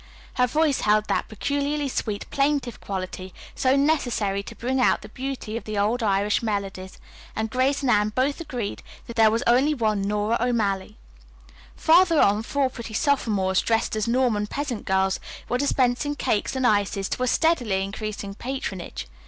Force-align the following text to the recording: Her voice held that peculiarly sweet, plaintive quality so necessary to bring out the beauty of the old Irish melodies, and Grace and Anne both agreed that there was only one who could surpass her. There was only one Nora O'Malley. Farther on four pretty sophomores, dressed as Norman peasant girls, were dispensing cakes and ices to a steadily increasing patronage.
Her 0.33 0.47
voice 0.47 0.81
held 0.81 1.05
that 1.09 1.27
peculiarly 1.27 1.87
sweet, 1.87 2.25
plaintive 2.31 2.81
quality 2.81 3.35
so 3.53 3.75
necessary 3.75 4.41
to 4.41 4.55
bring 4.55 4.81
out 4.81 5.03
the 5.03 5.09
beauty 5.09 5.55
of 5.57 5.65
the 5.65 5.77
old 5.77 6.01
Irish 6.01 6.41
melodies, 6.41 6.97
and 7.35 7.51
Grace 7.51 7.83
and 7.83 7.91
Anne 7.91 8.09
both 8.09 8.41
agreed 8.41 8.81
that 9.05 9.15
there 9.15 9.29
was 9.29 9.43
only 9.45 9.75
one 9.75 9.99
who 10.03 10.03
could 10.03 10.05
surpass 10.05 10.07
her. 10.07 10.07
There 10.07 10.25
was 10.25 10.39
only 10.39 10.43
one 10.43 10.59
Nora 10.63 10.73
O'Malley. 10.73 10.97
Farther 11.75 12.19
on 12.19 12.41
four 12.41 12.71
pretty 12.71 12.95
sophomores, 12.95 13.61
dressed 13.61 13.95
as 13.95 14.07
Norman 14.07 14.47
peasant 14.47 14.85
girls, 14.85 15.19
were 15.47 15.59
dispensing 15.59 16.15
cakes 16.15 16.55
and 16.55 16.65
ices 16.65 17.07
to 17.09 17.21
a 17.21 17.27
steadily 17.27 17.83
increasing 17.83 18.33
patronage. 18.33 19.05